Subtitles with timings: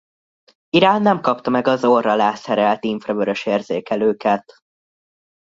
[0.69, 4.53] Irán nem kapta meg az orr alá szerelt infravörös érzékelőket.